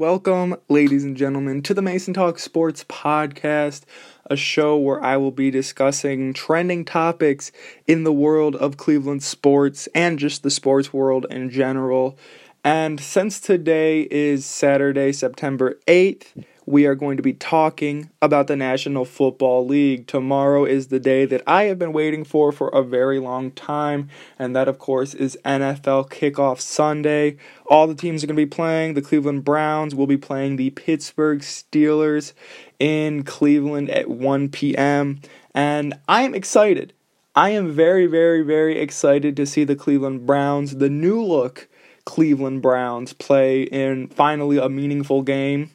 Welcome, 0.00 0.56
ladies 0.70 1.04
and 1.04 1.14
gentlemen, 1.14 1.60
to 1.60 1.74
the 1.74 1.82
Mason 1.82 2.14
Talk 2.14 2.38
Sports 2.38 2.84
Podcast, 2.84 3.82
a 4.24 4.34
show 4.34 4.78
where 4.78 5.04
I 5.04 5.18
will 5.18 5.30
be 5.30 5.50
discussing 5.50 6.32
trending 6.32 6.86
topics 6.86 7.52
in 7.86 8.04
the 8.04 8.12
world 8.12 8.56
of 8.56 8.78
Cleveland 8.78 9.22
sports 9.22 9.90
and 9.94 10.18
just 10.18 10.42
the 10.42 10.48
sports 10.48 10.90
world 10.94 11.26
in 11.28 11.50
general. 11.50 12.16
And 12.64 12.98
since 12.98 13.40
today 13.40 14.08
is 14.10 14.46
Saturday, 14.46 15.12
September 15.12 15.78
8th, 15.86 16.46
we 16.70 16.86
are 16.86 16.94
going 16.94 17.16
to 17.16 17.22
be 17.22 17.32
talking 17.32 18.10
about 18.22 18.46
the 18.46 18.54
National 18.54 19.04
Football 19.04 19.66
League. 19.66 20.06
Tomorrow 20.06 20.64
is 20.64 20.86
the 20.86 21.00
day 21.00 21.24
that 21.24 21.42
I 21.46 21.64
have 21.64 21.78
been 21.78 21.92
waiting 21.92 22.22
for 22.22 22.52
for 22.52 22.68
a 22.68 22.82
very 22.82 23.18
long 23.18 23.50
time, 23.50 24.08
and 24.38 24.54
that, 24.54 24.68
of 24.68 24.78
course, 24.78 25.12
is 25.12 25.36
NFL 25.44 26.10
Kickoff 26.10 26.60
Sunday. 26.60 27.36
All 27.66 27.88
the 27.88 27.94
teams 27.94 28.22
are 28.22 28.28
going 28.28 28.36
to 28.36 28.42
be 28.42 28.46
playing. 28.46 28.94
The 28.94 29.02
Cleveland 29.02 29.44
Browns 29.44 29.96
will 29.96 30.06
be 30.06 30.16
playing 30.16 30.56
the 30.56 30.70
Pittsburgh 30.70 31.40
Steelers 31.40 32.34
in 32.78 33.24
Cleveland 33.24 33.90
at 33.90 34.08
1 34.08 34.48
p.m., 34.50 35.20
and 35.52 35.94
I 36.08 36.22
am 36.22 36.34
excited. 36.34 36.92
I 37.34 37.50
am 37.50 37.72
very, 37.72 38.06
very, 38.06 38.42
very 38.42 38.78
excited 38.78 39.36
to 39.36 39.46
see 39.46 39.64
the 39.64 39.76
Cleveland 39.76 40.24
Browns, 40.24 40.76
the 40.76 40.90
new 40.90 41.20
look 41.20 41.68
Cleveland 42.04 42.62
Browns, 42.62 43.12
play 43.12 43.62
in 43.62 44.06
finally 44.08 44.58
a 44.58 44.68
meaningful 44.68 45.22
game 45.22 45.70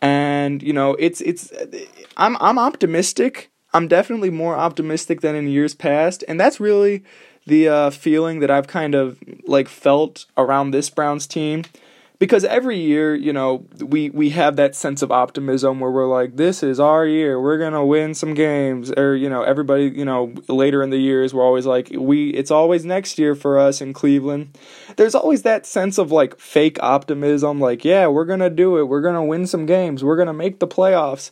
and 0.00 0.62
you 0.62 0.72
know 0.72 0.94
it's 0.98 1.20
it's 1.22 1.52
i'm 2.16 2.36
i'm 2.40 2.58
optimistic. 2.58 3.50
I'm 3.74 3.86
definitely 3.86 4.30
more 4.30 4.56
optimistic 4.56 5.20
than 5.20 5.34
in 5.34 5.46
years 5.48 5.74
past. 5.74 6.24
And 6.26 6.40
that's 6.40 6.58
really 6.58 7.04
the 7.46 7.68
uh, 7.68 7.90
feeling 7.90 8.40
that 8.40 8.50
i've 8.50 8.66
kind 8.66 8.94
of 8.94 9.18
like 9.46 9.68
felt 9.68 10.26
around 10.36 10.70
this 10.70 10.90
browns 10.90 11.26
team 11.26 11.64
because 12.18 12.44
every 12.44 12.78
year, 12.78 13.14
you 13.14 13.32
know, 13.32 13.66
we 13.78 14.10
we 14.10 14.30
have 14.30 14.56
that 14.56 14.74
sense 14.74 15.02
of 15.02 15.12
optimism 15.12 15.78
where 15.78 15.90
we're 15.90 16.08
like, 16.08 16.36
this 16.36 16.62
is 16.62 16.80
our 16.80 17.06
year, 17.06 17.40
we're 17.40 17.58
gonna 17.58 17.84
win 17.84 18.14
some 18.14 18.34
games, 18.34 18.90
or 18.96 19.14
you 19.14 19.28
know, 19.28 19.42
everybody, 19.42 19.84
you 19.84 20.04
know, 20.04 20.34
later 20.48 20.82
in 20.82 20.90
the 20.90 20.98
years, 20.98 21.32
we're 21.32 21.44
always 21.44 21.66
like, 21.66 21.90
we, 21.96 22.30
it's 22.30 22.50
always 22.50 22.84
next 22.84 23.18
year 23.18 23.34
for 23.34 23.58
us 23.58 23.80
in 23.80 23.92
Cleveland. 23.92 24.58
There's 24.96 25.14
always 25.14 25.42
that 25.42 25.66
sense 25.66 25.98
of 25.98 26.10
like 26.10 26.38
fake 26.38 26.78
optimism, 26.82 27.60
like, 27.60 27.84
yeah, 27.84 28.08
we're 28.08 28.24
gonna 28.24 28.50
do 28.50 28.78
it, 28.78 28.84
we're 28.84 29.02
gonna 29.02 29.24
win 29.24 29.46
some 29.46 29.66
games, 29.66 30.02
we're 30.02 30.16
gonna 30.16 30.32
make 30.32 30.58
the 30.58 30.68
playoffs. 30.68 31.30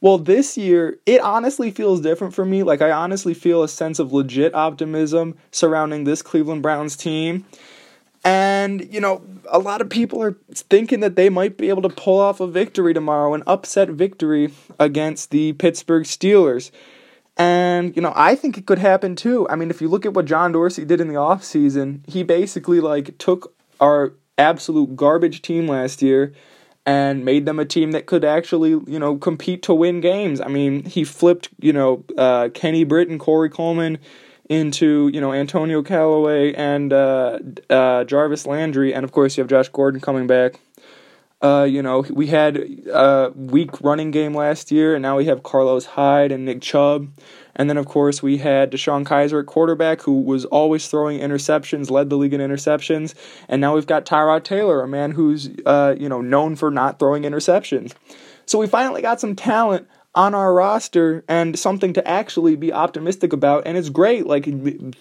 Well, 0.00 0.18
this 0.18 0.58
year, 0.58 0.98
it 1.06 1.22
honestly 1.22 1.70
feels 1.70 2.02
different 2.02 2.34
for 2.34 2.44
me. 2.44 2.62
Like, 2.62 2.82
I 2.82 2.90
honestly 2.90 3.32
feel 3.32 3.62
a 3.62 3.68
sense 3.68 3.98
of 3.98 4.12
legit 4.12 4.54
optimism 4.54 5.34
surrounding 5.50 6.04
this 6.04 6.20
Cleveland 6.20 6.62
Browns 6.62 6.94
team. 6.94 7.46
And, 8.24 8.92
you 8.92 9.00
know, 9.00 9.22
a 9.50 9.58
lot 9.58 9.82
of 9.82 9.90
people 9.90 10.22
are 10.22 10.36
thinking 10.50 11.00
that 11.00 11.14
they 11.14 11.28
might 11.28 11.58
be 11.58 11.68
able 11.68 11.82
to 11.82 11.90
pull 11.90 12.18
off 12.18 12.40
a 12.40 12.46
victory 12.46 12.94
tomorrow, 12.94 13.34
an 13.34 13.42
upset 13.46 13.90
victory 13.90 14.50
against 14.80 15.30
the 15.30 15.52
Pittsburgh 15.52 16.04
Steelers. 16.04 16.70
And, 17.36 17.94
you 17.94 18.00
know, 18.00 18.12
I 18.16 18.34
think 18.34 18.56
it 18.56 18.64
could 18.64 18.78
happen 18.78 19.14
too. 19.14 19.46
I 19.50 19.56
mean, 19.56 19.68
if 19.68 19.82
you 19.82 19.88
look 19.88 20.06
at 20.06 20.14
what 20.14 20.24
John 20.24 20.52
Dorsey 20.52 20.86
did 20.86 21.00
in 21.00 21.08
the 21.08 21.14
offseason, 21.14 22.08
he 22.08 22.22
basically 22.22 22.80
like 22.80 23.18
took 23.18 23.54
our 23.80 24.14
absolute 24.38 24.96
garbage 24.96 25.42
team 25.42 25.66
last 25.66 26.00
year 26.00 26.32
and 26.86 27.24
made 27.24 27.44
them 27.44 27.58
a 27.58 27.64
team 27.64 27.92
that 27.92 28.06
could 28.06 28.24
actually, 28.24 28.70
you 28.70 28.98
know, 28.98 29.16
compete 29.16 29.62
to 29.62 29.74
win 29.74 30.00
games. 30.00 30.40
I 30.40 30.48
mean, 30.48 30.84
he 30.84 31.04
flipped, 31.04 31.48
you 31.60 31.72
know, 31.72 32.04
uh, 32.16 32.50
Kenny 32.54 32.82
and 32.82 33.20
Corey 33.20 33.50
Coleman 33.50 33.98
into 34.48 35.10
you 35.12 35.20
know 35.20 35.32
Antonio 35.32 35.82
Callaway 35.82 36.52
and 36.54 36.92
uh, 36.92 37.38
uh, 37.70 38.04
Jarvis 38.04 38.46
Landry, 38.46 38.94
and 38.94 39.04
of 39.04 39.12
course 39.12 39.36
you 39.36 39.42
have 39.42 39.48
Josh 39.48 39.68
Gordon 39.68 40.00
coming 40.00 40.26
back. 40.26 40.60
Uh, 41.42 41.64
you 41.64 41.82
know 41.82 42.04
we 42.10 42.26
had 42.28 42.56
a 42.92 43.32
weak 43.34 43.80
running 43.80 44.10
game 44.10 44.34
last 44.34 44.70
year, 44.70 44.94
and 44.94 45.02
now 45.02 45.16
we 45.16 45.26
have 45.26 45.42
Carlos 45.42 45.86
Hyde 45.86 46.32
and 46.32 46.44
Nick 46.44 46.60
Chubb, 46.62 47.08
and 47.56 47.68
then 47.68 47.76
of 47.76 47.86
course 47.86 48.22
we 48.22 48.38
had 48.38 48.70
DeShone 48.70 49.04
Kizer 49.04 49.40
at 49.40 49.46
quarterback, 49.46 50.02
who 50.02 50.20
was 50.20 50.44
always 50.46 50.88
throwing 50.88 51.20
interceptions, 51.20 51.90
led 51.90 52.10
the 52.10 52.16
league 52.16 52.34
in 52.34 52.40
interceptions, 52.40 53.14
and 53.48 53.60
now 53.60 53.74
we've 53.74 53.86
got 53.86 54.06
Tyrod 54.06 54.44
Taylor, 54.44 54.82
a 54.82 54.88
man 54.88 55.12
who's 55.12 55.50
uh, 55.66 55.94
you 55.98 56.08
know 56.08 56.20
known 56.20 56.56
for 56.56 56.70
not 56.70 56.98
throwing 56.98 57.22
interceptions. 57.22 57.94
So 58.46 58.58
we 58.58 58.66
finally 58.66 59.00
got 59.00 59.20
some 59.20 59.34
talent 59.34 59.88
on 60.14 60.34
our 60.34 60.54
roster 60.54 61.24
and 61.28 61.58
something 61.58 61.92
to 61.92 62.06
actually 62.06 62.54
be 62.54 62.72
optimistic 62.72 63.32
about 63.32 63.66
and 63.66 63.76
it's 63.76 63.88
great 63.88 64.26
like 64.26 64.46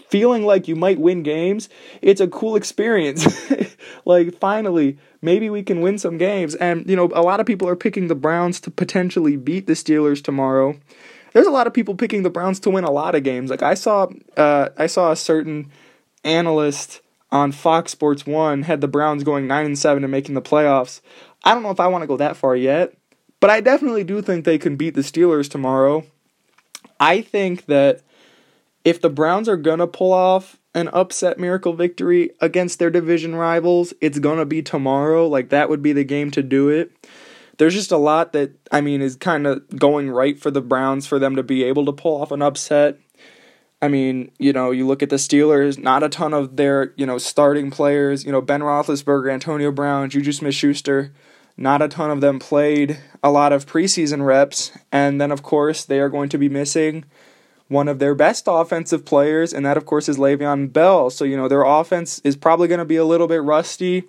feeling 0.10 0.44
like 0.44 0.68
you 0.68 0.76
might 0.76 1.00
win 1.00 1.22
games 1.22 1.70
it's 2.02 2.22
a 2.22 2.28
cool 2.28 2.56
experience. 2.56 3.28
Like 4.06 4.38
finally 4.40 4.98
maybe 5.22 5.50
we 5.50 5.64
can 5.64 5.82
win 5.82 5.98
some 5.98 6.18
games 6.18 6.56
and 6.56 6.90
you 6.90 6.96
know 6.96 7.10
a 7.14 7.22
lot 7.22 7.40
of 7.40 7.46
people 7.46 7.68
are 7.68 7.76
picking 7.76 8.08
the 8.08 8.16
Browns 8.16 8.60
to 8.62 8.72
potentially 8.72 9.36
beat 9.36 9.68
the 9.68 9.74
Steelers 9.74 10.24
tomorrow. 10.24 10.78
There's 11.34 11.48
a 11.48 11.52
lot 11.52 11.68
of 11.68 11.74
people 11.74 11.96
picking 11.96 12.24
the 12.24 12.30
Browns 12.30 12.60
to 12.62 12.70
win 12.70 12.84
a 12.84 12.92
lot 12.92 13.16
of 13.16 13.24
games. 13.24 13.50
Like 13.50 13.64
I 13.64 13.74
saw 13.74 14.08
uh, 14.38 14.70
I 14.78 14.88
saw 14.88 15.12
a 15.12 15.16
certain 15.16 15.72
analyst 16.24 17.02
on 17.32 17.52
Fox 17.52 17.92
Sports 17.92 18.28
1 18.28 18.64
had 18.64 18.82
the 18.82 18.88
Browns 18.88 19.24
going 19.24 19.48
9 19.48 19.66
and 19.66 19.80
7 19.80 20.04
and 20.04 20.12
making 20.12 20.36
the 20.36 20.42
playoffs. 20.42 21.02
I 21.44 21.54
don't 21.54 21.64
know 21.64 21.72
if 21.72 21.80
I 21.80 21.88
want 21.88 22.04
to 22.04 22.08
go 22.08 22.18
that 22.18 22.38
far 22.38 22.56
yet 22.56 22.94
but 23.44 23.50
I 23.50 23.60
definitely 23.60 24.06
do 24.06 24.22
think 24.22 24.46
they 24.46 24.58
can 24.58 24.78
beat 24.78 24.94
the 24.96 25.02
Steelers 25.02 25.50
tomorrow. 25.50 26.06
I 26.98 27.20
think 27.20 27.66
that 27.66 28.00
if 28.86 29.02
the 29.02 29.10
Browns 29.10 29.50
are 29.50 29.58
going 29.58 29.80
to 29.80 29.86
pull 29.86 30.14
off 30.14 30.62
an 30.74 30.88
upset 30.94 31.38
miracle 31.38 31.74
victory 31.74 32.30
against 32.40 32.80
their 32.80 32.90
division 32.90 33.36
rivals, 33.36 33.94
it's 34.00 34.18
going 34.18 34.38
to 34.38 34.46
be 34.46 34.62
tomorrow. 34.62 35.28
Like, 35.28 35.50
that 35.50 35.68
would 35.68 35.82
be 35.82 35.92
the 35.92 36.06
game 36.06 36.32
to 36.32 36.42
do 36.42 36.70
it. 36.70 36.94
There's 37.58 37.74
just 37.74 37.92
a 37.92 37.98
lot 37.98 38.32
that, 38.32 38.54
I 38.72 38.80
mean, 38.80 39.02
is 39.02 39.18
kind 39.18 39.46
of 39.46 39.68
going 39.78 40.10
right 40.10 40.40
for 40.40 40.50
the 40.50 40.62
Browns 40.62 41.06
for 41.06 41.20
them 41.20 41.36
to 41.36 41.44
be 41.44 41.66
able 41.66 41.86
to 41.88 41.92
pull 41.92 42.22
off 42.22 42.32
an 42.32 42.42
upset. 42.42 42.98
I 43.82 43.90
mean, 43.90 44.32
you 44.40 44.54
know, 44.54 44.72
you 44.72 44.88
look 44.88 45.04
at 45.04 45.10
the 45.10 45.18
Steelers, 45.18 45.78
not 45.78 46.02
a 46.02 46.08
ton 46.08 46.34
of 46.34 46.56
their, 46.56 46.94
you 46.96 47.06
know, 47.06 47.18
starting 47.18 47.72
players, 47.72 48.24
you 48.24 48.32
know, 48.32 48.40
Ben 48.40 48.62
Roethlisberger, 48.62 49.30
Antonio 49.30 49.70
Brown, 49.70 50.10
Juju 50.10 50.32
Smith 50.32 50.56
Schuster 50.56 51.14
not 51.58 51.82
a 51.82 51.88
ton 51.88 52.10
of 52.10 52.22
them 52.22 52.40
played 52.40 53.00
a 53.24 53.32
lot 53.32 53.54
of 53.54 53.66
preseason 53.66 54.26
reps. 54.26 54.72
And 54.92 55.22
then, 55.22 55.32
of 55.32 55.44
course, 55.44 55.86
they 55.86 56.00
are 56.00 56.10
going 56.10 56.30
to 56.30 56.38
be 56.38 56.50
missing 56.50 57.06
one 57.68 57.88
of 57.88 58.00
their 58.00 58.14
best 58.14 58.46
offensive 58.48 59.06
players, 59.06 59.54
and 59.54 59.66
that, 59.66 59.78
of 59.78 59.86
course, 59.86 60.08
is 60.08 60.18
Le'Veon 60.18 60.72
Bell. 60.72 61.10
So, 61.10 61.26
you 61.26 61.38
know, 61.38 61.48
their 61.48 61.64
offense 61.64 62.20
is 62.24 62.36
probably 62.36 62.68
going 62.68 62.80
to 62.80 62.86
be 62.86 62.98
a 62.98 63.06
little 63.06 63.28
bit 63.28 63.42
rusty. 63.42 64.04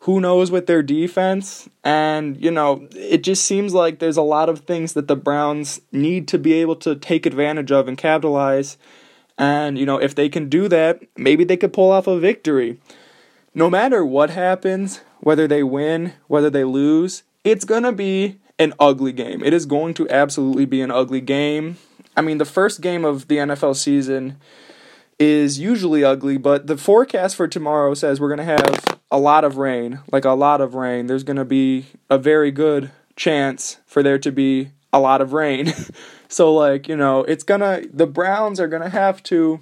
Who 0.00 0.20
knows 0.20 0.50
with 0.50 0.66
their 0.66 0.82
defense? 0.82 1.68
And, 1.82 2.42
you 2.42 2.50
know, 2.50 2.86
it 2.94 3.22
just 3.22 3.44
seems 3.44 3.74
like 3.74 3.98
there's 3.98 4.16
a 4.16 4.22
lot 4.22 4.48
of 4.48 4.60
things 4.60 4.92
that 4.92 5.08
the 5.08 5.16
Browns 5.16 5.80
need 5.92 6.28
to 6.28 6.38
be 6.38 6.54
able 6.54 6.76
to 6.76 6.94
take 6.94 7.26
advantage 7.26 7.72
of 7.72 7.88
and 7.88 7.98
capitalize. 7.98 8.78
And, 9.38 9.78
you 9.78 9.86
know, 9.86 9.98
if 9.98 10.14
they 10.14 10.28
can 10.28 10.48
do 10.48 10.68
that, 10.68 11.02
maybe 11.16 11.44
they 11.44 11.56
could 11.56 11.72
pull 11.72 11.90
off 11.90 12.06
a 12.06 12.18
victory. 12.18 12.78
No 13.54 13.70
matter 13.70 14.04
what 14.04 14.30
happens, 14.30 15.00
whether 15.20 15.46
they 15.46 15.62
win, 15.62 16.14
whether 16.26 16.50
they 16.50 16.64
lose, 16.64 17.22
it's 17.44 17.64
going 17.64 17.84
to 17.84 17.92
be 17.92 18.40
an 18.58 18.74
ugly 18.80 19.12
game. 19.12 19.44
It 19.44 19.52
is 19.52 19.64
going 19.64 19.94
to 19.94 20.10
absolutely 20.10 20.64
be 20.64 20.80
an 20.80 20.90
ugly 20.90 21.20
game. 21.20 21.78
I 22.16 22.20
mean, 22.20 22.38
the 22.38 22.44
first 22.44 22.80
game 22.80 23.04
of 23.04 23.28
the 23.28 23.36
NFL 23.36 23.76
season 23.76 24.38
is 25.20 25.60
usually 25.60 26.02
ugly, 26.02 26.36
but 26.36 26.66
the 26.66 26.76
forecast 26.76 27.36
for 27.36 27.46
tomorrow 27.46 27.94
says 27.94 28.20
we're 28.20 28.34
going 28.34 28.38
to 28.38 28.44
have 28.44 28.98
a 29.10 29.18
lot 29.18 29.44
of 29.44 29.56
rain, 29.56 30.00
like 30.10 30.24
a 30.24 30.30
lot 30.30 30.60
of 30.60 30.74
rain. 30.74 31.06
There's 31.06 31.22
going 31.22 31.36
to 31.36 31.44
be 31.44 31.86
a 32.10 32.18
very 32.18 32.50
good 32.50 32.90
chance 33.14 33.78
for 33.86 34.02
there 34.02 34.18
to 34.18 34.32
be 34.32 34.70
a 34.92 34.98
lot 34.98 35.20
of 35.20 35.32
rain. 35.32 35.72
so 36.28 36.52
like, 36.52 36.88
you 36.88 36.96
know, 36.96 37.20
it's 37.20 37.44
going 37.44 37.60
to 37.60 37.88
the 37.92 38.08
Browns 38.08 38.58
are 38.58 38.68
going 38.68 38.82
to 38.82 38.88
have 38.88 39.22
to 39.24 39.60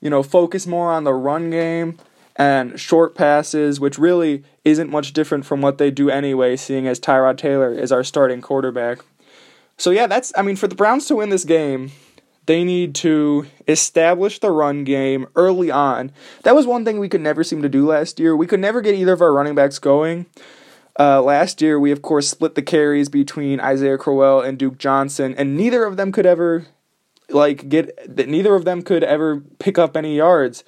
you 0.00 0.08
know, 0.08 0.22
focus 0.22 0.66
more 0.66 0.90
on 0.90 1.04
the 1.04 1.12
run 1.12 1.50
game 1.50 1.98
and 2.40 2.80
short 2.80 3.14
passes, 3.14 3.78
which 3.80 3.98
really 3.98 4.42
isn't 4.64 4.90
much 4.90 5.12
different 5.12 5.44
from 5.44 5.60
what 5.60 5.76
they 5.76 5.90
do 5.90 6.08
anyway, 6.08 6.56
seeing 6.56 6.86
as 6.86 6.98
Tyrod 6.98 7.36
Taylor 7.36 7.70
is 7.70 7.92
our 7.92 8.02
starting 8.02 8.40
quarterback. 8.40 9.00
So, 9.76 9.90
yeah, 9.90 10.06
that's, 10.06 10.32
I 10.34 10.40
mean, 10.40 10.56
for 10.56 10.66
the 10.66 10.74
Browns 10.74 11.04
to 11.08 11.16
win 11.16 11.28
this 11.28 11.44
game, 11.44 11.92
they 12.46 12.64
need 12.64 12.94
to 12.96 13.46
establish 13.68 14.38
the 14.38 14.50
run 14.50 14.84
game 14.84 15.26
early 15.36 15.70
on. 15.70 16.12
That 16.44 16.54
was 16.54 16.66
one 16.66 16.82
thing 16.82 16.98
we 16.98 17.10
could 17.10 17.20
never 17.20 17.44
seem 17.44 17.60
to 17.60 17.68
do 17.68 17.86
last 17.86 18.18
year. 18.18 18.34
We 18.34 18.46
could 18.46 18.60
never 18.60 18.80
get 18.80 18.94
either 18.94 19.12
of 19.12 19.20
our 19.20 19.34
running 19.34 19.54
backs 19.54 19.78
going. 19.78 20.24
Uh, 20.98 21.20
last 21.20 21.60
year, 21.60 21.78
we 21.78 21.92
of 21.92 22.00
course 22.00 22.30
split 22.30 22.54
the 22.54 22.62
carries 22.62 23.10
between 23.10 23.60
Isaiah 23.60 23.98
Crowell 23.98 24.40
and 24.40 24.58
Duke 24.58 24.78
Johnson, 24.78 25.34
and 25.36 25.58
neither 25.58 25.84
of 25.84 25.98
them 25.98 26.10
could 26.10 26.26
ever 26.26 26.66
like 27.28 27.68
get 27.68 28.16
that 28.16 28.28
neither 28.28 28.54
of 28.56 28.64
them 28.64 28.82
could 28.82 29.04
ever 29.04 29.40
pick 29.58 29.78
up 29.78 29.96
any 29.96 30.16
yards 30.16 30.64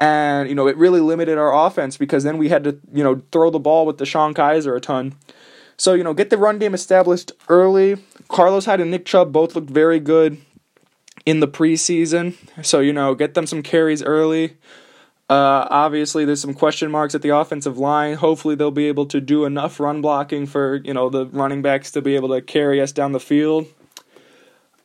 and 0.00 0.48
you 0.48 0.54
know 0.54 0.66
it 0.66 0.76
really 0.76 1.00
limited 1.00 1.38
our 1.38 1.66
offense 1.66 1.96
because 1.96 2.24
then 2.24 2.38
we 2.38 2.48
had 2.48 2.64
to 2.64 2.78
you 2.92 3.04
know 3.04 3.22
throw 3.32 3.50
the 3.50 3.58
ball 3.58 3.86
with 3.86 3.98
DeShone 3.98 4.34
Kizer 4.34 4.76
a 4.76 4.80
ton. 4.80 5.14
So 5.76 5.94
you 5.94 6.04
know 6.04 6.14
get 6.14 6.30
the 6.30 6.38
run 6.38 6.58
game 6.58 6.74
established 6.74 7.32
early. 7.48 7.96
Carlos 8.28 8.64
Hyde 8.64 8.80
and 8.80 8.90
Nick 8.90 9.04
Chubb 9.04 9.32
both 9.32 9.54
looked 9.54 9.70
very 9.70 10.00
good 10.00 10.40
in 11.26 11.40
the 11.40 11.48
preseason. 11.48 12.34
So 12.64 12.80
you 12.80 12.92
know 12.92 13.14
get 13.14 13.34
them 13.34 13.46
some 13.46 13.62
carries 13.62 14.02
early. 14.02 14.56
Uh, 15.30 15.66
obviously, 15.70 16.26
there's 16.26 16.42
some 16.42 16.52
question 16.52 16.90
marks 16.90 17.14
at 17.14 17.22
the 17.22 17.30
offensive 17.30 17.78
line. 17.78 18.14
Hopefully, 18.14 18.54
they'll 18.54 18.70
be 18.70 18.88
able 18.88 19.06
to 19.06 19.22
do 19.22 19.46
enough 19.46 19.80
run 19.80 20.02
blocking 20.02 20.46
for 20.46 20.76
you 20.84 20.92
know 20.92 21.08
the 21.08 21.26
running 21.26 21.62
backs 21.62 21.90
to 21.92 22.02
be 22.02 22.14
able 22.14 22.28
to 22.28 22.42
carry 22.42 22.80
us 22.80 22.92
down 22.92 23.12
the 23.12 23.20
field. 23.20 23.66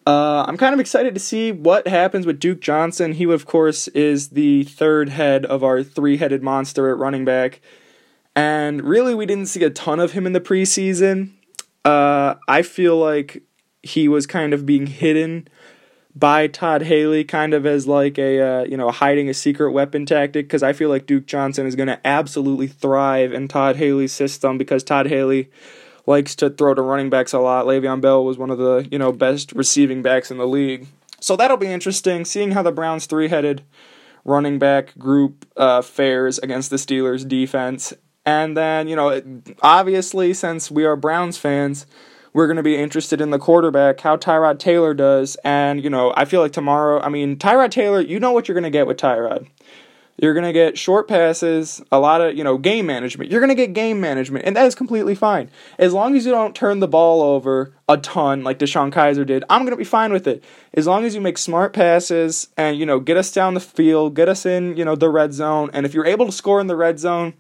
Uh, 0.09 0.44
I'm 0.47 0.57
kind 0.57 0.73
of 0.73 0.79
excited 0.79 1.13
to 1.13 1.19
see 1.19 1.51
what 1.51 1.88
happens 1.88 2.25
with 2.25 2.39
Duke 2.39 2.61
Johnson. 2.61 3.11
He, 3.11 3.25
of 3.25 3.45
course, 3.45 3.88
is 3.89 4.29
the 4.29 4.63
third 4.63 5.09
head 5.09 5.45
of 5.45 5.63
our 5.63 5.83
three 5.83 6.17
headed 6.17 6.41
monster 6.41 6.89
at 6.89 6.97
running 6.97 7.25
back. 7.25 7.61
And 8.35 8.83
really, 8.83 9.13
we 9.13 9.27
didn't 9.27 9.45
see 9.45 9.63
a 9.63 9.69
ton 9.69 10.00
of 10.00 10.13
him 10.13 10.25
in 10.25 10.33
the 10.33 10.41
preseason. 10.41 11.33
Uh, 11.85 12.35
I 12.47 12.63
feel 12.63 12.97
like 12.97 13.44
he 13.83 14.07
was 14.07 14.25
kind 14.25 14.51
of 14.51 14.65
being 14.65 14.88
hidden 14.88 15.47
by 16.15 16.47
Todd 16.47 16.81
Haley, 16.81 17.23
kind 17.23 17.53
of 17.53 17.67
as 17.67 17.85
like 17.85 18.17
a 18.17 18.41
uh, 18.41 18.63
you 18.63 18.77
know 18.77 18.89
hiding 18.89 19.29
a 19.29 19.33
secret 19.35 19.73
weapon 19.73 20.07
tactic. 20.07 20.47
Because 20.47 20.63
I 20.63 20.73
feel 20.73 20.89
like 20.89 21.06
Duke 21.06 21.27
Johnson 21.27 21.67
is 21.67 21.75
going 21.75 21.85
to 21.85 22.01
absolutely 22.03 22.65
thrive 22.65 23.31
in 23.31 23.47
Todd 23.47 23.75
Haley's 23.75 24.11
system 24.11 24.57
because 24.57 24.83
Todd 24.83 25.06
Haley 25.06 25.51
likes 26.09 26.35
to 26.35 26.50
throw 26.50 26.73
to 26.73 26.81
running 26.81 27.09
backs 27.09 27.33
a 27.33 27.39
lot. 27.39 27.67
Le'Veon 27.67 28.01
Bell 28.01 28.25
was 28.25 28.38
one 28.38 28.50
of 28.50 28.57
the 28.57 28.88
you 28.91 28.97
know 28.97 29.13
best 29.13 29.53
receiving 29.53 30.01
backs 30.01 30.31
in 30.31 30.38
the 30.38 30.47
league, 30.47 30.88
so 31.21 31.35
that'll 31.35 31.56
be 31.56 31.67
interesting. 31.67 32.25
Seeing 32.25 32.51
how 32.51 32.63
the 32.63 32.71
Browns 32.71 33.06
three-headed 33.06 33.63
running 34.25 34.59
back 34.59 34.97
group 34.97 35.45
uh, 35.56 35.81
fares 35.81 36.39
against 36.39 36.71
the 36.71 36.75
Steelers 36.77 37.25
defense, 37.25 37.94
and 38.25 38.57
then 38.57 38.88
you 38.88 38.95
know 38.95 39.21
obviously 39.61 40.33
since 40.33 40.69
we 40.69 40.83
are 40.83 40.97
Browns 40.97 41.38
fans. 41.38 41.85
We're 42.31 42.45
going 42.45 42.57
to 42.57 42.63
be 42.63 42.77
interested 42.77 43.21
in 43.21 43.31
the 43.31 43.39
quarterback, 43.39 44.00
how 44.01 44.15
Tyrod 44.15 44.59
Taylor 44.59 44.94
does. 44.94 45.35
And, 45.44 45.83
you 45.83 45.89
know, 45.89 46.13
I 46.15 46.25
feel 46.25 46.41
like 46.41 46.51
tomorrow, 46.51 47.01
I 47.01 47.09
mean, 47.09 47.38
Tyrod 47.38 47.71
Taylor, 47.71 48.01
you 48.01 48.19
know 48.19 48.31
what 48.31 48.47
you're 48.47 48.53
going 48.53 48.63
to 48.65 48.69
get 48.69 48.85
with 48.85 48.97
Tyrod. 48.97 49.47
You're 50.21 50.33
going 50.33 50.45
to 50.45 50.54
get 50.54 50.77
short 50.77 51.07
passes, 51.07 51.81
a 51.92 52.00
lot 52.00 52.19
of, 52.19 52.38
you 52.38 52.44
know, 52.44 52.57
game 52.57 52.86
management. 52.86 53.31
You're 53.31 53.39
going 53.39 53.50
to 53.50 53.56
get 53.56 53.74
game 53.74 54.01
management, 54.01 54.45
and 54.45 54.56
that 54.56 54.66
is 54.66 54.75
completely 54.75 55.16
fine. 55.16 55.50
As 55.77 55.94
long 55.94 56.16
as 56.16 56.25
you 56.25 56.31
don't 56.31 56.54
turn 56.54 56.80
the 56.80 56.88
ball 56.89 57.21
over 57.21 57.74
a 57.88 57.98
ton 57.98 58.44
like 58.44 58.60
DeShone 58.60 58.92
Kizer 58.92 59.25
did, 59.25 59.45
I'm 59.50 59.62
going 59.62 59.71
to 59.71 59.77
be 59.77 59.86
fine 59.86 60.12
with 60.12 60.27
it. 60.27 60.44
As 60.74 60.88
long 60.88 61.06
as 61.06 61.16
you 61.16 61.21
make 61.21 61.38
smart 61.38 61.71
passes 61.71 62.50
and, 62.57 62.77
you 62.77 62.86
know, 62.86 63.00
get 63.00 63.16
us 63.16 63.31
down 63.31 63.54
the 63.54 63.62
field, 63.62 64.13
get 64.13 64.27
us 64.27 64.45
in, 64.45 64.75
you 64.75 64.83
know, 64.83 64.95
the 64.95 65.10
red 65.10 65.33
zone, 65.33 65.69
and 65.71 65.86
if 65.86 65.94
you're 65.94 66.06
able 66.06 66.25
to 66.25 66.31
score 66.33 66.60
in 66.60 66.68
the 66.68 66.75
red 66.75 67.00
zone, 67.00 67.33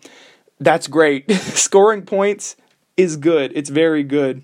that's 0.59 0.87
great. 0.87 1.29
Scoring 1.31 2.03
points 2.03 2.55
is 2.95 3.17
good. 3.17 3.51
It's 3.55 3.69
very 3.69 4.03
good. 4.03 4.43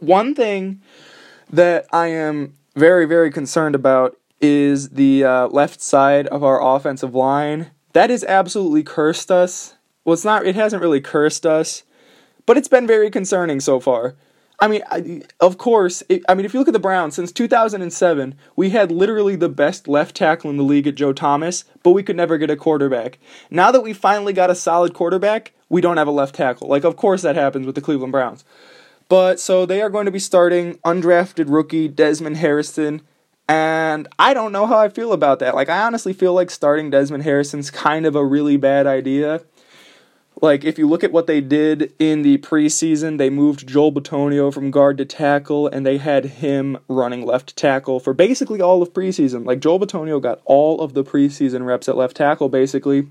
One 0.00 0.34
thing 0.34 0.82
that 1.50 1.86
I 1.92 2.08
am 2.08 2.56
very, 2.74 3.06
very 3.06 3.30
concerned 3.30 3.74
about 3.74 4.16
is 4.40 4.90
the 4.90 5.24
uh, 5.24 5.48
left 5.48 5.80
side 5.80 6.26
of 6.28 6.44
our 6.44 6.62
offensive 6.62 7.14
line. 7.14 7.70
That 7.92 8.10
has 8.10 8.24
absolutely 8.24 8.82
cursed 8.82 9.30
us. 9.30 9.74
Well, 10.04 10.14
it's 10.14 10.24
not. 10.24 10.46
It 10.46 10.54
hasn't 10.54 10.82
really 10.82 11.00
cursed 11.00 11.46
us, 11.46 11.82
but 12.44 12.56
it's 12.56 12.68
been 12.68 12.86
very 12.86 13.10
concerning 13.10 13.60
so 13.60 13.80
far. 13.80 14.14
I 14.58 14.68
mean, 14.68 14.82
I, 14.90 15.22
of 15.40 15.58
course. 15.58 16.02
It, 16.08 16.22
I 16.28 16.34
mean, 16.34 16.46
if 16.46 16.54
you 16.54 16.60
look 16.60 16.68
at 16.68 16.72
the 16.72 16.78
Browns 16.78 17.14
since 17.14 17.32
2007, 17.32 18.34
we 18.54 18.70
had 18.70 18.90
literally 18.90 19.36
the 19.36 19.48
best 19.48 19.86
left 19.88 20.16
tackle 20.16 20.50
in 20.50 20.56
the 20.56 20.62
league 20.62 20.86
at 20.86 20.94
Joe 20.94 21.12
Thomas, 21.12 21.64
but 21.82 21.90
we 21.90 22.02
could 22.02 22.16
never 22.16 22.38
get 22.38 22.50
a 22.50 22.56
quarterback. 22.56 23.18
Now 23.50 23.70
that 23.70 23.82
we 23.82 23.92
finally 23.92 24.32
got 24.32 24.50
a 24.50 24.54
solid 24.54 24.94
quarterback, 24.94 25.52
we 25.68 25.80
don't 25.80 25.98
have 25.98 26.08
a 26.08 26.12
left 26.12 26.34
tackle. 26.34 26.68
Like, 26.68 26.84
of 26.84 26.96
course, 26.96 27.22
that 27.22 27.34
happens 27.36 27.66
with 27.66 27.74
the 27.74 27.80
Cleveland 27.80 28.12
Browns. 28.12 28.44
But 29.08 29.38
so 29.38 29.66
they 29.66 29.82
are 29.82 29.90
going 29.90 30.06
to 30.06 30.10
be 30.10 30.18
starting 30.18 30.74
undrafted 30.78 31.46
rookie 31.48 31.88
Desmond 31.88 32.38
Harrison 32.38 33.02
and 33.48 34.08
I 34.18 34.34
don't 34.34 34.52
know 34.52 34.66
how 34.66 34.78
I 34.78 34.88
feel 34.88 35.12
about 35.12 35.38
that. 35.40 35.54
Like, 35.54 35.68
I 35.68 35.82
honestly 35.86 36.12
feel 36.12 36.32
like 36.32 36.50
starting 36.50 36.90
Desmond 36.90 37.24
Harrison's 37.24 37.70
kind 37.70 38.06
of 38.06 38.16
a 38.16 38.24
really 38.24 38.56
bad 38.56 38.86
idea. 38.86 39.42
Like, 40.42 40.64
if 40.64 40.78
you 40.78 40.86
look 40.86 41.02
at 41.02 41.12
what 41.12 41.26
they 41.26 41.40
did 41.40 41.94
in 41.98 42.20
the 42.20 42.36
preseason, 42.38 43.16
they 43.16 43.30
moved 43.30 43.66
Joel 43.66 43.92
Bitonio 43.92 44.52
from 44.52 44.70
guard 44.70 44.98
to 44.98 45.06
tackle, 45.06 45.66
and 45.66 45.86
they 45.86 45.96
had 45.96 46.26
him 46.26 46.76
running 46.88 47.24
left 47.24 47.56
tackle 47.56 48.00
for 48.00 48.12
basically 48.12 48.60
all 48.60 48.82
of 48.82 48.92
preseason. 48.92 49.46
Like, 49.46 49.60
Joel 49.60 49.80
Bitonio 49.80 50.20
got 50.20 50.42
all 50.44 50.82
of 50.82 50.92
the 50.92 51.04
preseason 51.04 51.64
reps 51.64 51.88
at 51.88 51.96
left 51.96 52.16
tackle, 52.16 52.50
basically. 52.50 53.08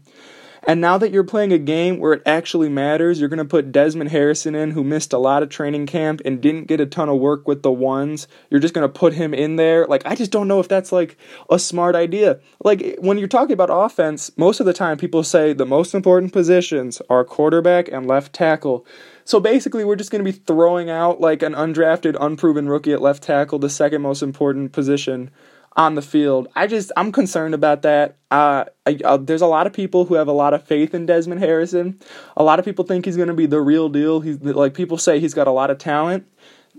And 0.67 0.81
now 0.81 0.97
that 0.97 1.11
you're 1.11 1.23
playing 1.23 1.53
a 1.53 1.59
game 1.59 1.99
where 1.99 2.13
it 2.13 2.23
actually 2.25 2.69
matters, 2.69 3.19
you're 3.19 3.29
going 3.29 3.37
to 3.37 3.45
put 3.45 3.71
Desmond 3.71 4.09
Harrison 4.09 4.55
in, 4.55 4.71
who 4.71 4.83
missed 4.83 5.13
a 5.13 5.19
lot 5.19 5.43
of 5.43 5.49
training 5.49 5.85
camp 5.85 6.21
and 6.25 6.41
didn't 6.41 6.65
get 6.65 6.81
a 6.81 6.87
ton 6.87 7.07
of 7.07 7.19
work 7.19 7.47
with 7.47 7.61
the 7.61 7.71
ones. 7.71 8.27
You're 8.49 8.59
just 8.59 8.73
going 8.73 8.87
to 8.87 8.91
put 8.91 9.13
him 9.13 9.35
in 9.35 9.57
there. 9.57 9.85
Like, 9.85 10.03
I 10.07 10.15
just 10.15 10.31
don't 10.31 10.47
know 10.47 10.59
if 10.59 10.67
that's 10.67 10.91
like 10.91 11.17
a 11.51 11.59
smart 11.59 11.95
idea. 11.95 12.39
Like, 12.63 12.97
when 12.97 13.19
you're 13.19 13.27
talking 13.27 13.53
about 13.53 13.69
offense, 13.71 14.35
most 14.37 14.59
of 14.59 14.65
the 14.65 14.73
time 14.73 14.97
people 14.97 15.23
say 15.23 15.53
the 15.53 15.67
most 15.67 15.93
important 15.93 16.33
positions 16.33 16.99
are 17.11 17.23
quarterback 17.23 17.87
and 17.87 18.07
left 18.07 18.33
tackle. 18.33 18.87
So 19.23 19.39
basically, 19.39 19.85
we're 19.85 19.95
just 19.95 20.09
going 20.09 20.25
to 20.25 20.31
be 20.31 20.37
throwing 20.37 20.89
out 20.89 21.21
like 21.21 21.43
an 21.43 21.53
undrafted, 21.53 22.17
unproven 22.19 22.67
rookie 22.67 22.93
at 22.93 23.01
left 23.01 23.21
tackle, 23.21 23.59
the 23.59 23.69
second 23.69 24.01
most 24.01 24.23
important 24.23 24.71
position 24.71 25.29
on 25.75 25.95
the 25.95 26.01
field. 26.01 26.47
I 26.55 26.67
just 26.67 26.91
I'm 26.95 27.11
concerned 27.11 27.53
about 27.53 27.81
that. 27.81 28.17
Uh, 28.31 28.65
I, 28.85 29.17
there's 29.17 29.41
a 29.41 29.47
lot 29.47 29.67
of 29.67 29.73
people 29.73 30.05
who 30.05 30.15
have 30.15 30.27
a 30.27 30.33
lot 30.33 30.53
of 30.53 30.63
faith 30.63 30.93
in 30.93 31.05
Desmond 31.05 31.41
Harrison. 31.41 31.99
A 32.37 32.43
lot 32.43 32.59
of 32.59 32.65
people 32.65 32.85
think 32.85 33.05
he's 33.05 33.17
going 33.17 33.27
to 33.27 33.33
be 33.33 33.45
the 33.45 33.61
real 33.61 33.89
deal. 33.89 34.21
He's 34.21 34.39
like 34.41 34.73
people 34.73 34.97
say 34.97 35.19
he's 35.19 35.33
got 35.33 35.47
a 35.47 35.51
lot 35.51 35.69
of 35.69 35.77
talent. 35.77 36.25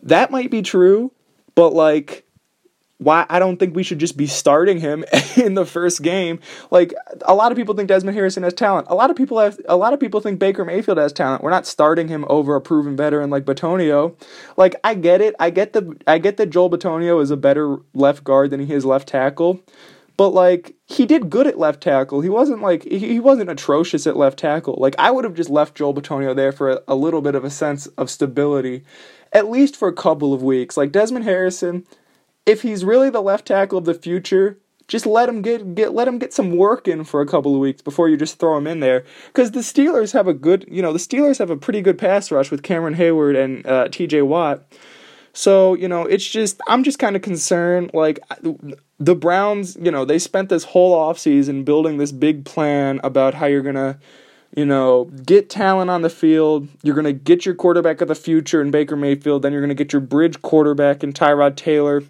That 0.02 0.31
might 0.31 0.50
be 0.50 0.62
true, 0.62 1.12
but 1.54 1.72
like 1.72 2.25
why 2.98 3.26
I 3.28 3.38
don't 3.38 3.58
think 3.58 3.76
we 3.76 3.82
should 3.82 3.98
just 3.98 4.16
be 4.16 4.26
starting 4.26 4.81
him 4.81 5.04
in 5.37 5.54
the 5.54 5.66
first 5.66 6.02
game. 6.02 6.40
Like 6.70 6.94
a 7.22 7.34
lot 7.34 7.52
of 7.52 7.56
people 7.56 7.75
think 7.75 7.88
Desmond 7.88 8.16
Harrison 8.16 8.43
has 8.43 8.54
talent. 8.54 8.87
A 8.88 8.94
lot 8.94 9.10
of 9.10 9.16
people 9.16 9.38
have 9.38 9.58
a 9.69 9.76
lot 9.76 9.93
of 9.93 10.00
people 10.00 10.20
think 10.20 10.38
Baker 10.38 10.64
Mayfield 10.64 10.98
has 10.98 11.12
talent. 11.12 11.43
We're 11.43 11.50
not 11.50 11.66
starting 11.66 12.08
him 12.08 12.25
over 12.28 12.56
a 12.56 12.60
proven 12.60 12.96
veteran 12.96 13.31
like 13.31 13.44
Bitonio. 13.44 14.14
Like 14.56 14.76
I 14.82 14.94
get 14.94 15.20
it. 15.20 15.34
I 15.38 15.50
get 15.50 15.72
the 15.72 15.96
I 16.06 16.19
get 16.19 16.37
that 16.38 16.50
Joel 16.50 16.70
Bitonio 16.70 17.20
is 17.20 17.31
a 17.31 17.37
better 17.37 17.76
left 17.94 18.25
guard 18.25 18.50
than 18.50 18.60
he 18.60 18.72
is 18.72 18.84
left 18.84 19.08
tackle. 19.08 19.60
But 20.16 20.31
like 20.31 20.75
he 20.87 21.04
did 21.04 21.28
good 21.28 21.46
at 21.46 21.58
left 21.58 21.82
tackle. 21.82 22.22
He 22.22 22.31
wasn't 22.31 22.62
like 22.62 22.84
he 22.84 23.20
wasn't 23.20 23.50
atrocious 23.50 24.06
at 24.06 24.16
left 24.16 24.38
tackle. 24.38 24.76
Like 24.78 24.94
I 24.98 25.10
would 25.10 25.25
have 25.25 25.34
just 25.34 25.50
left 25.50 25.75
Joel 25.75 25.94
Bitonio 25.94 26.34
there 26.34 26.52
for 26.52 26.70
a, 26.70 26.81
a 26.88 26.94
little 26.94 27.20
bit 27.20 27.34
of 27.34 27.44
a 27.44 27.50
sense 27.50 27.87
of 27.98 28.08
stability, 28.08 28.84
at 29.32 29.50
least 29.50 29.76
for 29.76 29.88
a 29.88 29.93
couple 29.93 30.32
of 30.32 30.43
weeks. 30.43 30.78
Like 30.78 30.93
Desmond 30.93 31.26
Harrison, 31.26 31.84
if 32.46 32.62
he's 32.62 32.84
really 32.84 33.10
the 33.10 33.20
left 33.20 33.46
tackle 33.46 33.78
of 33.78 33.84
the 33.84 33.94
future, 33.94 34.58
just 34.88 35.04
let 35.04 35.28
him 35.28 35.43
get 35.43 35.75
get 35.75 35.93
let 35.93 36.06
him 36.06 36.19
get 36.19 36.32
some 36.32 36.56
work 36.56 36.87
in 36.87 37.04
for 37.04 37.20
a 37.20 37.26
couple 37.26 37.54
of 37.54 37.60
weeks 37.60 37.82
before 37.82 38.08
you 38.08 38.16
just 38.16 38.38
throw 38.38 38.56
him 38.56 38.66
in 38.66 38.81
there. 38.81 39.04
Because 39.26 39.50
the 39.50 39.60
Steelers 39.60 40.12
have 40.12 40.28
a 40.28 40.34
good, 40.34 40.64
you 40.70 40.81
know, 40.81 40.93
the 40.93 40.98
Steelers 40.98 41.38
have 41.38 41.50
a 41.50 41.56
pretty 41.56 41.82
good 41.82 41.98
pass 41.98 42.31
rush 42.31 42.50
with 42.50 42.62
Cameron 42.62 42.94
Heyward 42.94 43.37
and 43.43 43.66
uh, 43.66 43.88
T.J. 43.88 44.22
Watt. 44.22 44.65
So 45.32 45.74
you 45.74 45.88
know, 45.88 46.03
it's 46.03 46.26
just 46.26 46.60
I'm 46.69 46.84
just 46.84 46.98
kind 46.98 47.17
of 47.17 47.22
concerned. 47.22 47.91
Like 47.93 48.20
the 48.98 49.17
Browns, 49.17 49.76
you 49.81 49.91
know, 49.91 50.05
they 50.05 50.19
spent 50.19 50.48
this 50.48 50.65
whole 50.65 50.96
offseason 50.96 51.65
building 51.65 51.98
this 51.98 52.12
big 52.12 52.44
plan 52.44 53.00
about 53.03 53.34
how 53.34 53.46
you're 53.46 53.62
gonna 53.62 53.98
you 54.56 54.65
know, 54.65 55.05
get 55.05 55.51
talent 55.51 55.91
on 55.91 56.01
the 56.01 56.10
field. 56.10 56.67
You're 56.82 56.94
going 56.94 57.05
to 57.05 57.13
get 57.13 57.44
your 57.44 57.55
quarterback 57.55 58.01
of 58.01 58.08
the 58.08 58.15
future 58.15 58.63
in 58.63 58.70
Baker 58.70 58.96
Mayfield. 58.96 59.43
Then 59.43 59.53
you're 59.53 59.60
going 59.60 59.69
to 59.69 59.75
get 59.75 59.93
your 59.93 60.01
bridge 60.01 60.41
quarterback 60.41 61.05
in 61.05 61.13
Tyrod 61.13 61.56
Taylor. 61.56 62.03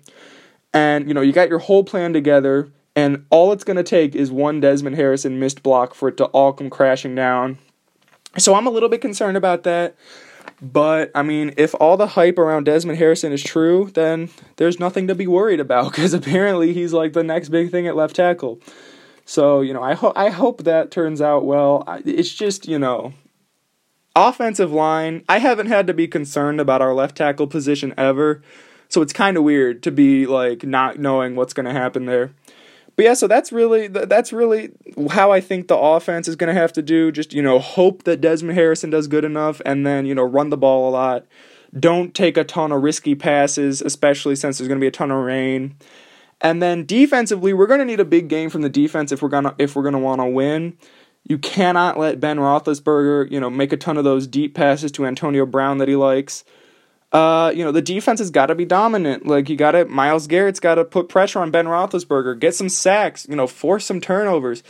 And, 0.73 1.09
you 1.09 1.15
know, 1.15 1.21
you 1.21 1.33
got 1.33 1.49
your 1.49 1.59
whole 1.59 1.83
plan 1.83 2.13
together. 2.13 2.71
And 2.95 3.27
all 3.31 3.53
it's 3.53 3.65
going 3.65 3.77
to 3.77 3.83
take 3.83 4.15
is 4.15 4.31
one 4.31 4.61
Desmond 4.61 4.97
Harrison 4.97 5.41
missed 5.41 5.63
block 5.63 5.93
for 5.93 6.09
it 6.09 6.17
to 6.19 6.27
all 6.27 6.53
come 6.53 6.71
crashing 6.71 7.17
down. 7.17 7.59
So 8.39 8.55
I'm 8.55 8.67
a 8.67 8.71
little 8.71 8.89
bit 8.89 9.01
concerned 9.01 9.37
about 9.37 9.65
that. 9.65 9.97
But, 10.63 11.11
I 11.15 11.23
mean, 11.23 11.53
if 11.57 11.75
all 11.81 11.97
the 11.97 12.07
hype 12.07 12.39
around 12.39 12.65
Desmond 12.65 12.99
Harrison 12.99 13.33
is 13.33 13.43
true, 13.43 13.91
then 13.93 14.31
there's 14.57 14.79
nothing 14.79 15.09
to 15.09 15.15
be 15.15 15.27
worried 15.27 15.61
about 15.61 15.91
because 15.91 16.15
apparently 16.15 16.73
he's 16.73 16.93
like 16.93 17.13
the 17.13 17.25
next 17.25 17.49
big 17.49 17.73
thing 17.73 17.89
at 17.89 17.97
left 17.97 18.15
tackle. 18.15 18.61
So 19.27 19.61
you 19.61 19.75
know, 19.75 19.83
I 19.83 19.95
hope 19.95 20.13
I 20.17 20.31
hope 20.31 20.63
that 20.63 20.91
turns 20.91 21.21
out 21.21 21.45
well. 21.45 21.85
It's 22.07 22.33
just 22.33 22.67
you 22.67 22.79
know, 22.79 23.13
offensive 24.15 24.73
line. 24.73 25.25
I 25.29 25.41
haven't 25.41 25.67
had 25.67 25.89
to 25.89 25.95
be 25.95 26.07
concerned 26.07 26.61
about 26.61 26.81
our 26.81 26.95
left 26.95 27.17
tackle 27.17 27.49
position 27.49 27.93
ever, 27.99 28.41
so 28.89 29.03
it's 29.03 29.13
kind 29.13 29.37
of 29.37 29.43
weird 29.43 29.83
to 29.83 29.91
be 29.91 30.27
like 30.27 30.63
not 30.65 31.01
knowing 31.01 31.35
what's 31.35 31.53
going 31.53 31.67
to 31.67 31.73
happen 31.73 32.07
there. 32.07 32.31
But 32.95 33.05
yeah, 33.05 33.15
so 33.15 33.27
that's 33.27 33.51
really 33.51 33.89
that's 33.89 34.33
really 34.33 34.71
how 35.11 35.33
I 35.33 35.41
think 35.41 35.67
the 35.67 35.77
offense 35.77 36.29
is 36.29 36.37
going 36.37 36.55
to 36.55 36.59
have 36.59 36.73
to 36.75 36.83
do. 36.83 37.11
Just 37.11 37.35
you 37.35 37.43
know, 37.43 37.59
hope 37.59 38.05
that 38.05 38.21
Desmond 38.21 38.57
Harrison 38.57 38.91
does 38.91 39.09
good 39.09 39.25
enough, 39.25 39.61
and 39.67 39.85
then 39.85 40.07
you 40.07 40.15
know, 40.15 40.23
run 40.23 40.51
the 40.51 40.57
ball 40.57 40.89
a 40.89 40.93
lot. 40.93 41.27
Don't 41.79 42.15
take 42.15 42.37
a 42.37 42.45
ton 42.45 42.71
of 42.71 42.83
risky 42.83 43.17
passes, 43.17 43.83
especially 43.83 44.37
since 44.37 44.59
there's 44.59 44.69
going 44.69 44.79
to 44.79 44.85
be 44.85 44.87
a 44.87 44.93
ton 44.93 45.11
of 45.11 45.19
rain. 45.19 45.75
And 46.41 46.63
then 46.63 46.85
defensively, 46.85 47.53
we're 47.53 47.67
going 47.67 47.81
to 47.81 47.87
need 47.87 48.01
a 48.01 48.05
big 48.05 48.29
game 48.29 48.51
from 48.51 48.63
the 48.63 48.69
defense 48.69 49.11
if 49.11 49.23
we're 49.23 49.29
gonna 49.29 49.55
if 49.59 49.75
we're 49.75 49.83
gonna 49.83 49.99
want 49.99 50.21
to 50.21 50.27
win. 50.27 50.77
You 51.25 51.39
cannot 51.39 51.99
let 51.99 52.21
Ben 52.21 52.39
Roethlisberger, 52.39 53.31
you 53.33 53.41
know, 53.41 53.51
make 53.51 53.73
a 53.73 53.77
ton 53.77 53.97
of 53.97 54.05
those 54.05 54.29
deep 54.29 54.55
passes 54.55 54.93
to 54.93 55.07
Antonio 55.07 55.45
Brown 55.45 55.79
that 55.79 55.89
he 55.89 55.97
likes. 55.97 56.45
Uh, 57.11 57.51
you 57.55 57.65
know, 57.65 57.73
the 57.73 57.83
defense 57.83 58.21
has 58.21 58.31
got 58.31 58.47
to 58.47 58.55
be 58.55 58.65
dominant. 58.65 59.27
Like 59.27 59.49
you 59.49 59.57
got 59.57 59.73
to 59.73 59.87
Myles 59.87 60.27
Garrett's 60.27 60.61
got 60.61 60.77
to 60.77 60.85
put 60.85 61.09
pressure 61.09 61.41
on 61.41 61.51
Ben 61.51 61.67
Roethlisberger, 61.67 62.39
get 62.39 62.55
some 62.55 62.69
sacks, 62.69 63.27
you 63.29 63.35
know, 63.35 63.47
force 63.47 63.85
some 63.85 64.01
turnovers. 64.01 64.63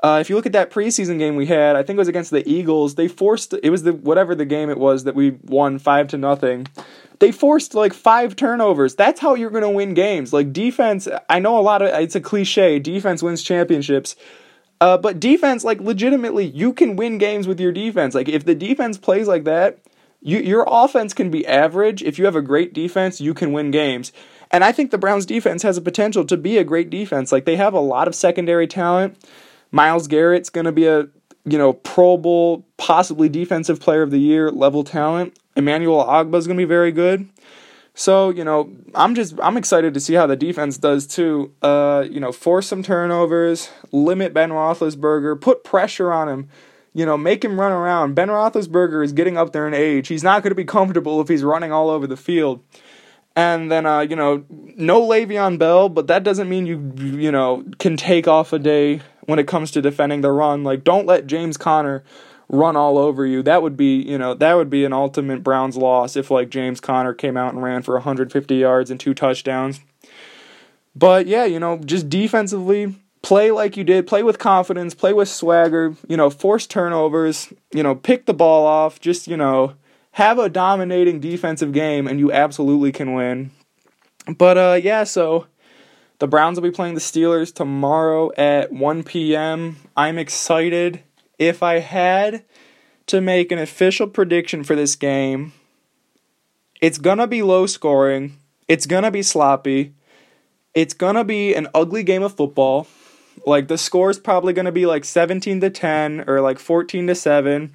Uh, 0.00 0.18
if 0.20 0.30
you 0.30 0.36
look 0.36 0.46
at 0.46 0.52
that 0.52 0.70
preseason 0.70 1.18
game 1.18 1.34
we 1.34 1.46
had, 1.46 1.74
I 1.74 1.82
think 1.82 1.96
it 1.96 1.98
was 1.98 2.08
against 2.08 2.30
the 2.30 2.48
Eagles. 2.48 2.94
They 2.94 3.08
forced 3.08 3.54
it 3.62 3.70
was 3.70 3.82
the 3.82 3.92
whatever 3.92 4.34
the 4.34 4.44
game 4.44 4.70
it 4.70 4.78
was 4.78 5.04
that 5.04 5.14
we 5.14 5.30
won 5.44 5.78
five 5.78 6.08
to 6.08 6.18
nothing. 6.18 6.68
They 7.18 7.32
forced 7.32 7.74
like 7.74 7.92
five 7.92 8.36
turnovers. 8.36 8.94
That's 8.94 9.20
how 9.20 9.34
you're 9.34 9.50
gonna 9.50 9.70
win 9.70 9.94
games. 9.94 10.32
Like 10.32 10.52
defense, 10.52 11.08
I 11.28 11.40
know 11.40 11.58
a 11.58 11.62
lot 11.62 11.82
of 11.82 11.88
it's 12.00 12.14
a 12.14 12.20
cliche. 12.20 12.78
Defense 12.78 13.22
wins 13.22 13.42
championships. 13.42 14.14
Uh, 14.80 14.96
but 14.96 15.18
defense, 15.18 15.64
like 15.64 15.80
legitimately, 15.80 16.46
you 16.46 16.72
can 16.72 16.94
win 16.94 17.18
games 17.18 17.48
with 17.48 17.58
your 17.58 17.72
defense. 17.72 18.14
Like 18.14 18.28
if 18.28 18.44
the 18.44 18.54
defense 18.54 18.96
plays 18.96 19.26
like 19.26 19.42
that, 19.44 19.80
you, 20.20 20.38
your 20.38 20.64
offense 20.68 21.12
can 21.12 21.30
be 21.30 21.44
average. 21.46 22.02
If 22.02 22.18
you 22.18 22.24
have 22.26 22.36
a 22.36 22.42
great 22.42 22.72
defense, 22.72 23.20
you 23.20 23.34
can 23.34 23.52
win 23.52 23.72
games. 23.72 24.12
And 24.50 24.62
I 24.62 24.70
think 24.70 24.92
the 24.92 24.98
Browns 24.98 25.26
defense 25.26 25.62
has 25.64 25.76
a 25.76 25.82
potential 25.82 26.24
to 26.26 26.36
be 26.36 26.58
a 26.58 26.64
great 26.64 26.90
defense. 26.90 27.32
Like 27.32 27.44
they 27.44 27.56
have 27.56 27.74
a 27.74 27.80
lot 27.80 28.06
of 28.06 28.14
secondary 28.14 28.68
talent. 28.68 29.16
Myles 29.70 30.08
Garrett's 30.08 30.50
going 30.50 30.66
to 30.66 30.72
be 30.72 30.86
a, 30.86 31.08
you 31.44 31.58
know, 31.58 31.72
Pro 31.72 32.16
Bowl, 32.16 32.66
possibly 32.76 33.28
defensive 33.28 33.80
player 33.80 34.02
of 34.02 34.10
the 34.10 34.18
year 34.18 34.50
level 34.50 34.84
talent. 34.84 35.38
Emmanuel 35.56 36.04
Ogbah 36.04 36.36
is 36.36 36.46
going 36.46 36.56
to 36.56 36.60
be 36.60 36.68
very 36.68 36.92
good. 36.92 37.28
So, 37.94 38.30
you 38.30 38.44
know, 38.44 38.70
I'm 38.94 39.16
just 39.16 39.34
I'm 39.42 39.56
excited 39.56 39.92
to 39.94 40.00
see 40.00 40.14
how 40.14 40.26
the 40.26 40.36
defense 40.36 40.78
does 40.78 41.06
too. 41.06 41.52
Uh, 41.62 42.04
you 42.08 42.20
know, 42.20 42.30
force 42.30 42.68
some 42.68 42.82
turnovers, 42.82 43.70
limit 43.90 44.32
Ben 44.32 44.50
Roethlisberger, 44.50 45.40
put 45.40 45.64
pressure 45.64 46.12
on 46.12 46.28
him 46.28 46.48
you 46.98 47.06
know, 47.06 47.16
make 47.16 47.44
him 47.44 47.60
run 47.60 47.70
around. 47.70 48.14
Ben 48.14 48.26
Roethlisberger 48.26 49.04
is 49.04 49.12
getting 49.12 49.36
up 49.36 49.52
there 49.52 49.68
in 49.68 49.74
age. 49.74 50.08
He's 50.08 50.24
not 50.24 50.42
going 50.42 50.50
to 50.50 50.56
be 50.56 50.64
comfortable 50.64 51.20
if 51.20 51.28
he's 51.28 51.44
running 51.44 51.70
all 51.70 51.90
over 51.90 52.08
the 52.08 52.16
field. 52.16 52.60
And 53.36 53.70
then, 53.70 53.86
uh, 53.86 54.00
you 54.00 54.16
know, 54.16 54.44
no 54.48 55.00
Le'Veon 55.00 55.60
Bell, 55.60 55.88
but 55.88 56.08
that 56.08 56.24
doesn't 56.24 56.48
mean 56.48 56.66
you, 56.66 56.92
you 56.96 57.30
know, 57.30 57.64
can 57.78 57.96
take 57.96 58.26
off 58.26 58.52
a 58.52 58.58
day 58.58 59.00
when 59.28 59.38
it 59.38 59.46
comes 59.46 59.70
to 59.70 59.82
defending 59.82 60.22
the 60.22 60.32
run. 60.32 60.64
Like, 60.64 60.84
don't 60.84 61.06
let 61.06 61.26
James 61.26 61.58
Conner 61.58 62.02
run 62.48 62.76
all 62.76 62.96
over 62.96 63.26
you. 63.26 63.42
That 63.42 63.60
would 63.60 63.76
be, 63.76 63.96
you 63.96 64.16
know, 64.16 64.32
that 64.32 64.54
would 64.54 64.70
be 64.70 64.86
an 64.86 64.94
ultimate 64.94 65.42
Browns 65.42 65.76
loss 65.76 66.16
if, 66.16 66.30
like, 66.30 66.48
James 66.48 66.80
Conner 66.80 67.12
came 67.12 67.36
out 67.36 67.52
and 67.52 67.62
ran 67.62 67.82
for 67.82 67.92
150 67.92 68.54
yards 68.54 68.90
and 68.90 68.98
two 68.98 69.12
touchdowns. 69.12 69.80
But 70.96 71.26
yeah, 71.26 71.44
you 71.44 71.60
know, 71.60 71.76
just 71.76 72.08
defensively, 72.08 72.94
play 73.20 73.50
like 73.50 73.76
you 73.76 73.84
did, 73.84 74.06
play 74.06 74.22
with 74.22 74.38
confidence, 74.38 74.94
play 74.94 75.12
with 75.12 75.28
swagger, 75.28 75.94
you 76.08 76.16
know, 76.16 76.30
force 76.30 76.66
turnovers, 76.66 77.52
you 77.70 77.82
know, 77.82 77.94
pick 77.94 78.24
the 78.24 78.32
ball 78.32 78.66
off, 78.66 78.98
just, 78.98 79.28
you 79.28 79.36
know, 79.36 79.74
have 80.12 80.38
a 80.38 80.48
dominating 80.48 81.20
defensive 81.20 81.72
game 81.72 82.06
and 82.08 82.18
you 82.18 82.32
absolutely 82.32 82.92
can 82.92 83.12
win. 83.12 83.50
But 84.38 84.56
uh 84.56 84.80
yeah, 84.82 85.04
so 85.04 85.46
the 86.18 86.28
Browns 86.28 86.56
will 86.56 86.68
be 86.68 86.74
playing 86.74 86.94
the 86.94 87.00
Steelers 87.00 87.54
tomorrow 87.54 88.32
at 88.36 88.72
1 88.72 89.04
p.m. 89.04 89.76
I'm 89.96 90.18
excited. 90.18 91.02
If 91.38 91.62
I 91.62 91.78
had 91.78 92.44
to 93.06 93.20
make 93.20 93.52
an 93.52 93.58
official 93.58 94.08
prediction 94.08 94.64
for 94.64 94.74
this 94.74 94.96
game, 94.96 95.52
it's 96.80 96.98
going 96.98 97.18
to 97.18 97.26
be 97.26 97.42
low 97.42 97.66
scoring. 97.66 98.36
It's 98.66 98.86
going 98.86 99.04
to 99.04 99.10
be 99.10 99.22
sloppy. 99.22 99.94
It's 100.74 100.94
going 100.94 101.14
to 101.14 101.24
be 101.24 101.54
an 101.54 101.68
ugly 101.74 102.02
game 102.02 102.22
of 102.22 102.34
football. 102.34 102.88
Like 103.46 103.68
the 103.68 103.78
score 103.78 104.10
is 104.10 104.18
probably 104.18 104.52
going 104.52 104.66
to 104.66 104.72
be 104.72 104.86
like 104.86 105.04
17 105.04 105.60
to 105.60 105.70
10 105.70 106.24
or 106.26 106.40
like 106.40 106.58
14 106.58 107.06
to 107.06 107.14
7. 107.14 107.74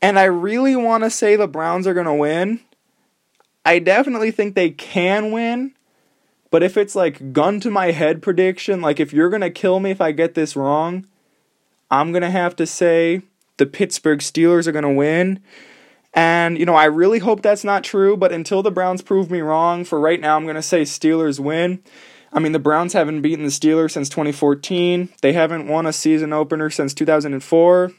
And 0.00 0.18
I 0.18 0.24
really 0.24 0.76
want 0.76 1.04
to 1.04 1.10
say 1.10 1.34
the 1.34 1.48
Browns 1.48 1.86
are 1.86 1.94
going 1.94 2.06
to 2.06 2.14
win. 2.14 2.60
I 3.64 3.78
definitely 3.78 4.30
think 4.30 4.54
they 4.54 4.70
can 4.70 5.32
win. 5.32 5.74
But 6.50 6.62
if 6.62 6.76
it's 6.76 6.94
like 6.94 7.32
gun 7.32 7.60
to 7.60 7.70
my 7.70 7.90
head 7.90 8.22
prediction, 8.22 8.80
like 8.80 9.00
if 9.00 9.12
you're 9.12 9.30
going 9.30 9.42
to 9.42 9.50
kill 9.50 9.80
me 9.80 9.90
if 9.90 10.00
I 10.00 10.12
get 10.12 10.34
this 10.34 10.56
wrong, 10.56 11.06
I'm 11.90 12.12
going 12.12 12.22
to 12.22 12.30
have 12.30 12.56
to 12.56 12.66
say 12.66 13.22
the 13.58 13.66
Pittsburgh 13.66 14.20
Steelers 14.20 14.66
are 14.66 14.72
going 14.72 14.82
to 14.82 14.90
win. 14.90 15.40
And, 16.14 16.58
you 16.58 16.64
know, 16.64 16.74
I 16.74 16.86
really 16.86 17.18
hope 17.18 17.42
that's 17.42 17.64
not 17.64 17.84
true, 17.84 18.16
but 18.16 18.32
until 18.32 18.62
the 18.62 18.70
Browns 18.70 19.02
prove 19.02 19.30
me 19.30 19.40
wrong, 19.40 19.84
for 19.84 20.00
right 20.00 20.20
now, 20.20 20.36
I'm 20.36 20.44
going 20.44 20.56
to 20.56 20.62
say 20.62 20.82
Steelers 20.82 21.38
win. 21.38 21.82
I 22.32 22.40
mean, 22.40 22.52
the 22.52 22.58
Browns 22.58 22.92
haven't 22.92 23.22
beaten 23.22 23.44
the 23.44 23.50
Steelers 23.50 23.92
since 23.92 24.08
2014. 24.08 25.10
They 25.22 25.32
haven't 25.32 25.68
won 25.68 25.86
a 25.86 25.92
season 25.92 26.32
opener 26.32 26.70
since 26.70 26.94
2004. 26.94 27.92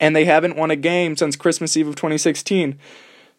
And 0.00 0.14
they 0.14 0.24
haven't 0.26 0.56
won 0.56 0.70
a 0.70 0.76
game 0.76 1.16
since 1.16 1.36
Christmas 1.36 1.76
Eve 1.76 1.88
of 1.88 1.96
2016. 1.96 2.78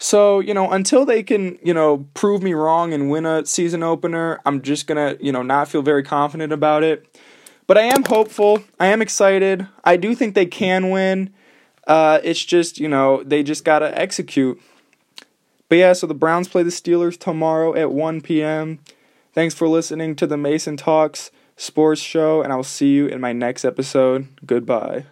So, 0.02 0.40
you 0.40 0.54
know, 0.54 0.72
until 0.72 1.06
they 1.06 1.22
can, 1.22 1.60
you 1.62 1.74
know, 1.74 2.08
prove 2.14 2.42
me 2.42 2.54
wrong 2.54 2.94
and 2.94 3.12
win 3.12 3.26
a 3.26 3.46
season 3.46 3.84
opener, 3.84 4.40
I'm 4.46 4.62
just 4.62 4.88
going 4.88 4.96
to, 5.18 5.24
you 5.24 5.34
know, 5.34 5.42
not 5.42 5.68
feel 5.68 5.82
very 5.82 6.04
confident 6.04 6.54
about 6.54 6.84
it. 6.84 7.06
But 7.68 7.78
I 7.78 7.84
am 7.84 8.04
hopeful. 8.06 8.64
I 8.80 8.88
am 8.88 9.02
excited. 9.02 9.68
I 9.84 9.98
do 9.98 10.16
think 10.16 10.36
they 10.36 10.46
can 10.46 10.90
win. 10.90 11.34
Uh, 11.86 12.20
it's 12.24 12.44
just, 12.44 12.80
you 12.80 12.88
know, 12.88 13.24
they 13.24 13.44
just 13.44 13.66
got 13.66 13.80
to 13.80 14.00
execute. 14.00 14.60
But 15.68 15.78
yeah, 15.78 15.94
so 15.94 16.08
the 16.08 16.14
Browns 16.14 16.48
play 16.48 16.64
the 16.64 16.72
Steelers 16.72 17.20
tomorrow 17.20 17.76
at 17.76 17.92
1 17.92 18.22
p.m. 18.22 18.80
Thanks 19.34 19.54
for 19.54 19.68
listening 19.68 20.16
to 20.16 20.26
the 20.26 20.38
Mason 20.38 20.78
Talks 20.78 21.30
Sports 21.58 22.02
Show, 22.02 22.42
and 22.42 22.52
I 22.52 22.56
will 22.56 22.64
see 22.64 22.94
you 22.94 23.06
in 23.06 23.22
my 23.22 23.34
next 23.34 23.66
episode. 23.66 24.28
Goodbye. 24.46 25.06